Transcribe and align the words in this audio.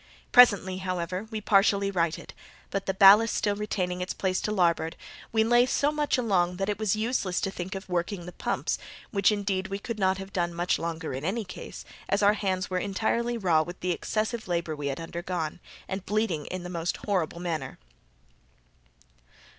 Presently, 0.31 0.77
however, 0.77 1.27
we 1.29 1.41
partially 1.41 1.91
righted; 1.91 2.33
but 2.71 2.87
the 2.87 2.93
ballast 2.95 3.35
still 3.35 3.55
retaining 3.55 4.01
its 4.01 4.15
place 4.15 4.41
to 4.41 4.51
larboard, 4.51 4.95
we 5.31 5.43
lay 5.43 5.67
so 5.67 5.91
much 5.91 6.17
along 6.17 6.55
that 6.57 6.69
it 6.69 6.79
was 6.79 6.95
useless 6.95 7.39
to 7.41 7.51
think 7.51 7.75
of 7.75 7.87
working 7.87 8.25
the 8.25 8.31
pumps, 8.31 8.79
which 9.11 9.31
indeed 9.31 9.67
we 9.67 9.77
could 9.77 9.99
not 9.99 10.17
have 10.17 10.33
done 10.33 10.55
much 10.55 10.79
longer 10.79 11.13
in 11.13 11.23
any 11.23 11.45
case, 11.45 11.85
as 12.09 12.23
our 12.23 12.33
hands 12.33 12.67
were 12.67 12.79
entirely 12.79 13.37
raw 13.37 13.61
with 13.61 13.79
the 13.81 13.91
excessive 13.91 14.47
labour 14.47 14.75
we 14.75 14.87
had 14.87 14.99
undergone, 14.99 15.59
and 15.87 16.01
were 16.01 16.05
bleeding 16.05 16.47
in 16.47 16.63
the 16.63 16.67
most 16.67 16.97
horrible 17.05 17.39
manner. 17.39 17.77